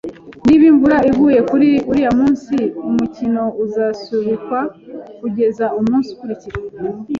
Niba 0.45 0.63
imvura 0.71 0.97
iguye 1.09 1.39
kuri 1.49 1.69
uriya 1.89 2.11
munsi, 2.19 2.55
umukino 2.89 3.43
uzasubikwa 3.63 4.59
kugeza 5.19 5.65
umunsi 5.79 6.09
ukurikira 6.13 6.57